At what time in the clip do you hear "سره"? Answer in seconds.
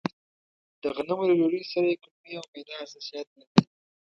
1.71-1.85